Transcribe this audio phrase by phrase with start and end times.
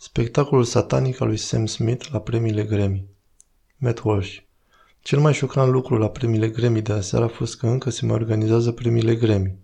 [0.00, 3.04] Spectacolul satanic al lui Sam Smith la premiile Grammy.
[3.76, 4.36] Matt Walsh.
[5.00, 8.14] Cel mai șocant lucru la premiile Grammy de aseară a fost că încă se mai
[8.14, 9.58] organizează premiile Grammy.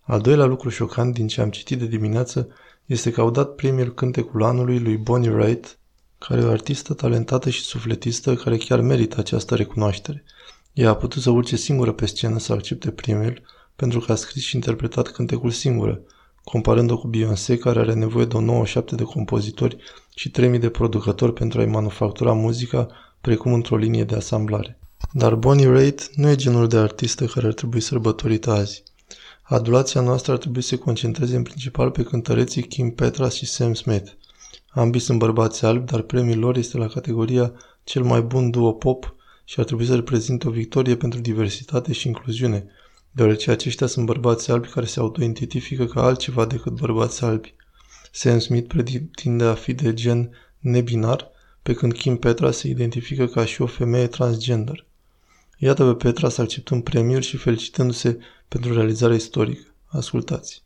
[0.00, 2.48] Al doilea lucru șocant din ce am citit de dimineață
[2.86, 5.78] este că au dat premiul cântecul anului lui Bonnie Wright,
[6.18, 10.24] care e o artistă talentată și sufletistă care chiar merită această recunoaștere.
[10.72, 13.42] Ea a putut să urce singură pe scenă să accepte premiul
[13.76, 16.00] pentru că a scris și interpretat cântecul singură,
[16.44, 19.76] comparând-o cu Beyoncé, care are nevoie de o nouă șapte de compozitori
[20.14, 22.88] și 3000 de producători pentru a-i manufactura muzica,
[23.20, 24.78] precum într-o linie de asamblare.
[25.12, 28.82] Dar Bonnie Raitt nu e genul de artistă care ar trebui sărbătorită azi.
[29.42, 33.74] Adulația noastră ar trebui să se concentreze în principal pe cântăreții Kim Petras și Sam
[33.74, 34.10] Smith.
[34.70, 37.52] Ambii sunt bărbați albi, dar premiul lor este la categoria
[37.84, 39.14] cel mai bun duo pop
[39.44, 42.66] și ar trebui să reprezinte o victorie pentru diversitate și incluziune,
[43.10, 47.54] deoarece aceștia sunt bărbați albi care se autoidentifică ca altceva decât bărbați albi.
[48.12, 51.30] Sam Smith pretinde a fi de gen nebinar,
[51.62, 54.86] pe când Kim Petra se identifică ca și o femeie transgender.
[55.58, 59.74] Iată pe Petra să acceptăm premiul și felicitându-se pentru realizarea istorică.
[59.86, 60.62] Ascultați.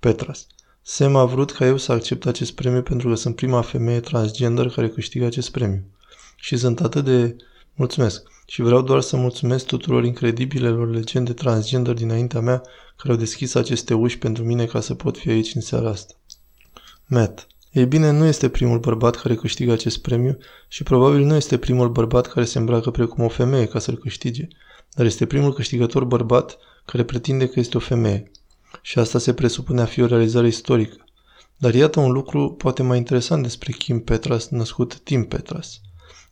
[0.00, 0.46] Petras.
[0.82, 4.68] Sam a vrut ca eu să accept acest premiu pentru că sunt prima femeie transgender
[4.68, 5.82] care câștigă acest premiu.
[6.36, 7.36] Și sunt atât de...
[7.74, 8.22] Mulțumesc.
[8.46, 12.62] Și vreau doar să mulțumesc tuturor incredibilelor legende transgender dinaintea mea
[12.96, 16.14] care au deschis aceste uși pentru mine ca să pot fi aici în seara asta.
[17.06, 17.46] Matt.
[17.72, 21.88] Ei bine, nu este primul bărbat care câștigă acest premiu și probabil nu este primul
[21.88, 24.48] bărbat care se îmbracă precum o femeie ca să-l câștige,
[24.92, 28.30] dar este primul câștigător bărbat care pretinde că este o femeie.
[28.82, 31.04] Și asta se presupune a fi o realizare istorică.
[31.56, 35.80] Dar iată un lucru poate mai interesant despre Kim Petras, născut Tim Petras.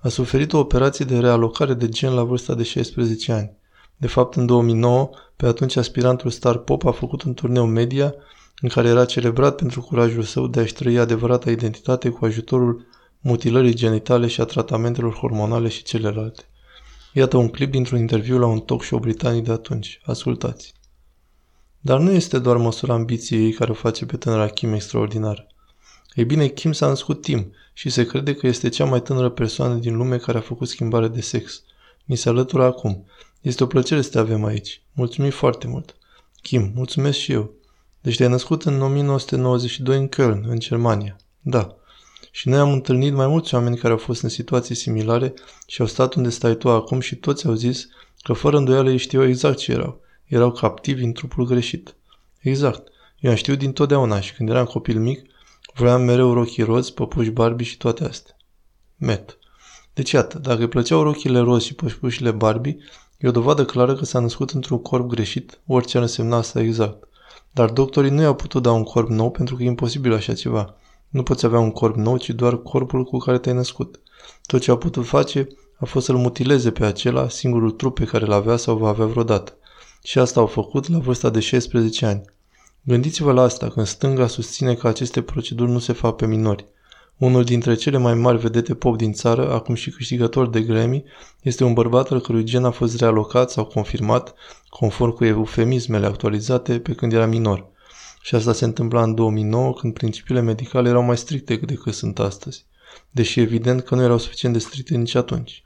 [0.00, 3.56] A suferit o operație de realocare de gen la vârsta de 16 ani.
[3.96, 8.14] De fapt, în 2009, pe atunci aspirantul star pop a făcut un turneu media
[8.60, 12.86] în care era celebrat pentru curajul său de a-și trăi adevărata identitate cu ajutorul
[13.20, 16.42] mutilării genitale și a tratamentelor hormonale și celelalte.
[17.12, 20.00] Iată un clip dintr-un interviu la un talk show britanic de atunci.
[20.04, 20.72] Ascultați.
[21.80, 25.46] Dar nu este doar măsura ambiției ei care o face pe tânăra Kim extraordinară.
[26.18, 29.74] Ei bine, Kim s-a născut Tim și se crede că este cea mai tânără persoană
[29.74, 31.62] din lume care a făcut schimbare de sex.
[32.04, 33.06] Mi se alătură acum.
[33.40, 34.82] Este o plăcere să te avem aici.
[34.92, 35.96] Mulțumim foarte mult.
[36.42, 37.50] Kim, mulțumesc și eu.
[38.00, 41.16] Deci te-ai născut în 1992 în Köln, în Germania.
[41.40, 41.76] Da.
[42.30, 45.34] Și noi am întâlnit mai mulți oameni care au fost în situații similare
[45.66, 47.88] și au stat unde stai tu acum și toți au zis
[48.22, 50.00] că fără îndoială ei știau exact ce erau.
[50.24, 51.94] Erau captivi în trupul greșit.
[52.40, 52.88] Exact.
[53.20, 55.26] Eu am știut din totdeauna și când eram copil mic,
[55.78, 58.36] Vroiam mereu rochii roz, păpuși Barbie și toate astea.
[58.96, 59.38] Met.
[59.94, 62.76] Deci iată, dacă îi plăceau rochile roz și pășpușile Barbie,
[63.18, 67.08] e o dovadă clară că s-a născut într-un corp greșit, orice ar însemna asta exact.
[67.50, 70.74] Dar doctorii nu i-au putut da un corp nou pentru că e imposibil așa ceva.
[71.08, 74.00] Nu poți avea un corp nou, ci doar corpul cu care te-ai născut.
[74.46, 78.26] Tot ce au putut face a fost să-l mutileze pe acela, singurul trup pe care
[78.26, 79.56] l-avea sau va avea vreodată.
[80.02, 82.22] Și asta au făcut la vârsta de 16 ani.
[82.88, 86.66] Gândiți-vă la asta când stânga susține că aceste proceduri nu se fac pe minori.
[87.16, 91.04] Unul dintre cele mai mari vedete pop din țară, acum și câștigător de Grammy,
[91.42, 94.34] este un bărbat al cărui gen a fost realocat sau confirmat,
[94.68, 97.66] conform cu eufemismele actualizate, pe când era minor.
[98.22, 102.66] Și asta se întâmpla în 2009, când principiile medicale erau mai stricte decât sunt astăzi,
[103.10, 105.62] deși evident că nu erau suficient de stricte nici atunci.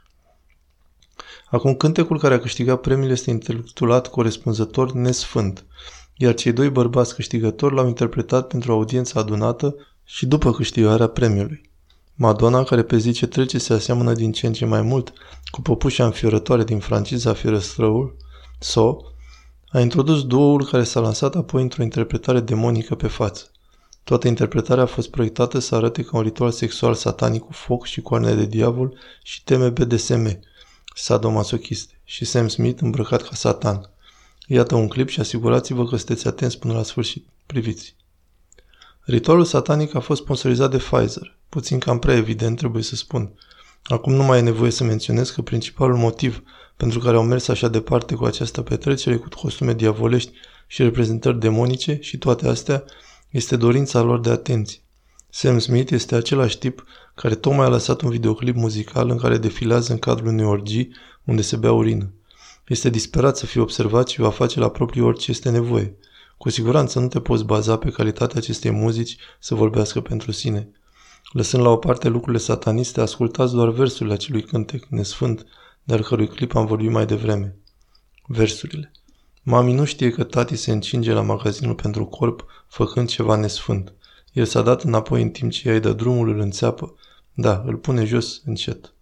[1.50, 5.65] Acum, cântecul care a câștigat premiul este intitulat corespunzător Nesfânt
[6.22, 9.75] iar cei doi bărbați câștigători l-au interpretat pentru audiența adunată
[10.05, 11.71] și după câștigarea premiului.
[12.15, 15.12] Madonna, care pe zi ce trece se aseamănă din ce în ce mai mult
[15.50, 18.16] cu păpușa înfiorătoare din franciza Fierăstrăul,
[18.59, 18.97] So,
[19.69, 23.50] a introdus duoul care s-a lansat apoi într-o interpretare demonică pe față.
[24.05, 28.00] Toată interpretarea a fost proiectată să arate ca un ritual sexual satanic cu foc și
[28.00, 30.41] coarne de diavol și teme BDSM,
[30.94, 33.91] sadomasochiste, și Sam Smith îmbrăcat ca satan.
[34.47, 37.26] Iată un clip și asigurați-vă că sunteți atenți până la sfârșit.
[37.47, 37.97] Priviți.
[39.00, 41.36] Ritualul satanic a fost sponsorizat de Pfizer.
[41.48, 43.32] Puțin cam prea evident, trebuie să spun.
[43.82, 46.43] Acum nu mai e nevoie să menționez că principalul motiv
[46.76, 50.32] pentru care au mers așa departe cu această petrecere cu costume diavolești
[50.67, 52.84] și reprezentări demonice și toate astea
[53.31, 54.81] este dorința lor de atenție.
[55.28, 56.84] Sam Smith este același tip
[57.14, 60.94] care tocmai a lăsat un videoclip muzical în care defilează în cadrul unei orgii
[61.25, 62.12] unde se bea urină.
[62.67, 65.97] Este disperat să fie observat și va face la propriu orice este nevoie.
[66.38, 70.70] Cu siguranță nu te poți baza pe calitatea acestei muzici să vorbească pentru sine.
[71.32, 75.47] Lăsând la o parte lucrurile sataniste, ascultați doar versurile acelui cântec nesfânt,
[75.85, 77.56] dar cărui clip am vorbit mai devreme.
[78.26, 78.93] Versurile.
[79.43, 83.94] Mami nu știe că tati se încinge la magazinul pentru corp făcând ceva nesfânt.
[84.32, 86.94] El s-a dat înapoi în timp ce ea îi dă drumul, îl înțeapă.
[87.35, 88.94] Da, îl pune jos încet.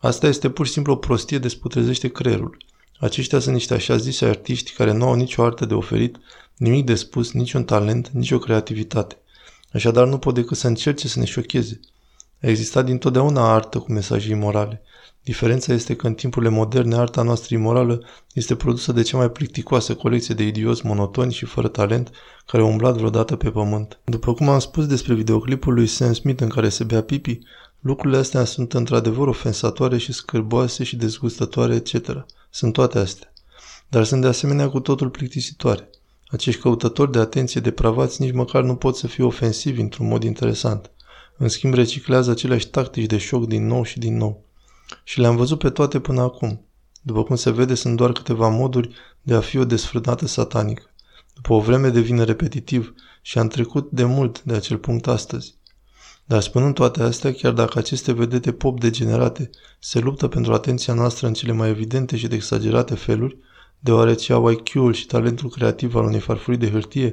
[0.00, 2.56] Asta este pur și simplu o prostie de sputrezește creierul.
[2.98, 6.16] Aceștia sunt niște așa zise artiști care nu au nicio artă de oferit,
[6.56, 9.16] nimic de spus, niciun talent, nicio creativitate.
[9.72, 11.80] Așadar nu pot decât să încerce să ne șocheze.
[12.42, 14.82] A existat dintotdeauna artă cu mesaje imorale.
[15.22, 19.94] Diferența este că în timpurile moderne arta noastră imorală este produsă de cea mai plicticoasă
[19.94, 22.10] colecție de idioți monotoni și fără talent
[22.46, 24.00] care au umblat vreodată pe pământ.
[24.04, 27.38] După cum am spus despre videoclipul lui Sam Smith în care se bea pipi,
[27.80, 32.26] lucrurile astea sunt într-adevăr ofensatoare și scârboase și dezgustătoare, etc.
[32.50, 33.32] Sunt toate astea.
[33.88, 35.90] Dar sunt de asemenea cu totul plictisitoare.
[36.28, 40.90] Acești căutători de atenție depravați nici măcar nu pot să fie ofensivi într-un mod interesant.
[41.36, 44.44] În schimb, reciclează aceleași tactici de șoc din nou și din nou.
[45.04, 46.60] Și le-am văzut pe toate până acum.
[47.02, 50.82] După cum se vede, sunt doar câteva moduri de a fi o desfrânată satanică.
[51.34, 55.54] După o vreme devine repetitiv și am trecut de mult de acel punct astăzi.
[56.28, 61.26] Dar spunând toate astea, chiar dacă aceste vedete pop degenerate se luptă pentru atenția noastră
[61.26, 63.36] în cele mai evidente și de exagerate feluri,
[63.78, 67.12] deoarece au IQ-ul și talentul creativ al unei farfurii de hârtie,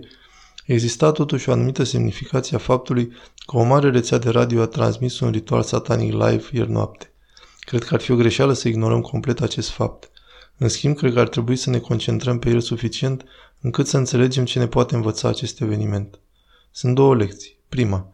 [0.66, 3.12] exista totuși o anumită semnificație a faptului
[3.46, 7.12] că o mare rețea de radio a transmis un ritual satanic live ieri noapte.
[7.60, 10.12] Cred că ar fi o greșeală să ignorăm complet acest fapt.
[10.58, 13.24] În schimb, cred că ar trebui să ne concentrăm pe el suficient
[13.62, 16.20] încât să înțelegem ce ne poate învăța acest eveniment.
[16.72, 17.58] Sunt două lecții.
[17.70, 18.10] Prima,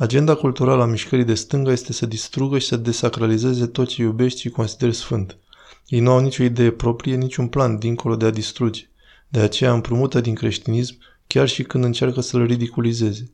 [0.00, 4.40] agenda culturală a mișcării de stânga este să distrugă și să desacralizeze tot ce iubești
[4.40, 5.38] și consideri sfânt.
[5.86, 8.88] Ei nu au nicio idee proprie, niciun plan dincolo de a distruge.
[9.28, 13.30] De aceea împrumută din creștinism chiar și când încearcă să-l ridiculizeze.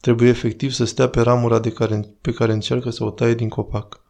[0.00, 3.48] Trebuie efectiv să stea pe ramura de care, pe care încearcă să o taie din
[3.48, 4.00] copac.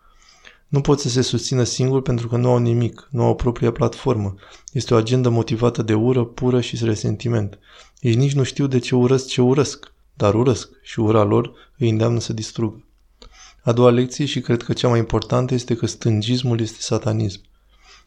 [0.69, 4.35] Nu pot să se susțină singur pentru că nu au nimic, nu au propria platformă.
[4.73, 7.59] Este o agendă motivată de ură pură și resentiment.
[8.01, 11.89] Ei nici nu știu de ce urăsc ce urăsc, dar urăsc și ura lor îi
[11.89, 12.85] îndeamnă să distrugă.
[13.63, 17.41] A doua lecție și cred că cea mai importantă este că stângismul este satanism.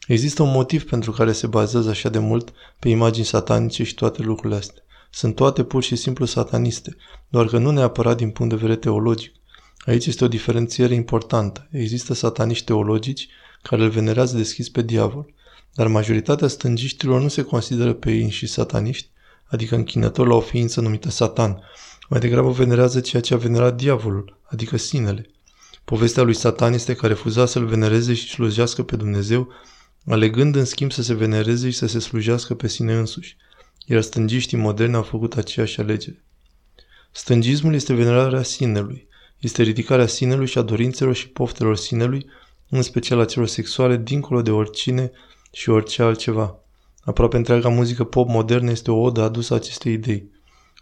[0.06, 4.22] Există un motiv pentru care se bazează așa de mult pe imagini satanice și toate
[4.22, 4.82] lucrurile astea.
[5.10, 6.96] Sunt toate pur și simplu sataniste,
[7.28, 9.32] doar că nu neapărat din punct de vedere teologic.
[9.86, 11.68] Aici este o diferențiere importantă.
[11.70, 13.28] Există sataniști teologici
[13.62, 15.26] care îl venerează deschis pe diavol,
[15.74, 19.08] dar majoritatea stângiștilor nu se consideră pe ei și sataniști,
[19.46, 21.62] adică închinători la o ființă numită Satan.
[22.08, 25.26] Mai degrabă venerează ceea ce a venerat diavolul, adică sinele.
[25.84, 29.48] Povestea lui Satan este că refuza să-l venereze și slujească pe Dumnezeu,
[30.06, 33.36] alegând în schimb să se venereze și să se slujească pe sine însuși.
[33.86, 36.24] Iar stângiștii moderni au făcut aceeași alegere.
[37.12, 39.08] Stângismul este venerarea sinelui,
[39.38, 42.26] este ridicarea sinelui și a dorințelor și poftelor sinelui,
[42.68, 45.12] în special a celor sexuale, dincolo de oricine
[45.52, 46.58] și orice altceva.
[47.04, 50.28] Aproape întreaga muzică pop modernă este o odă adusă acestei idei.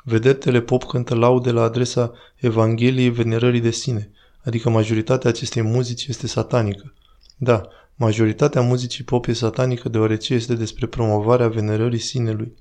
[0.04, 4.10] Vedetele pop cântă laude la adresa Evangheliei venerării de sine,
[4.44, 6.92] adică majoritatea acestei muzici este satanică.
[7.36, 12.54] Da, majoritatea muzicii pop e satanică deoarece este despre promovarea venerării sinelui.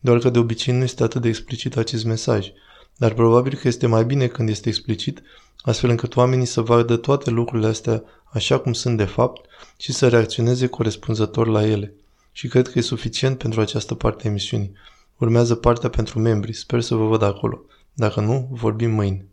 [0.00, 2.48] Doar că de obicei nu este atât de explicit acest mesaj,
[2.96, 5.22] dar probabil că este mai bine când este explicit,
[5.62, 9.46] astfel încât oamenii să vadă toate lucrurile astea așa cum sunt de fapt
[9.76, 11.94] și să reacționeze corespunzător la ele.
[12.36, 14.72] Și cred că e suficient pentru această parte a emisiunii.
[15.16, 17.60] Urmează partea pentru membri, sper să vă văd acolo.
[17.92, 19.28] Dacă nu, vorbim mâine.